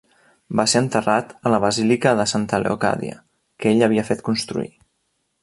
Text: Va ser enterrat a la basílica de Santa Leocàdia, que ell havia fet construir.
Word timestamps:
Va 0.59 0.63
ser 0.71 0.79
enterrat 0.85 1.35
a 1.49 1.51
la 1.55 1.59
basílica 1.65 2.13
de 2.21 2.25
Santa 2.33 2.61
Leocàdia, 2.65 3.21
que 3.61 3.71
ell 3.75 3.87
havia 3.89 4.07
fet 4.11 4.27
construir. 4.33 4.73